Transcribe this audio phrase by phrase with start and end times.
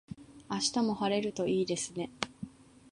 [0.49, 2.09] 明日も晴れるといいですね。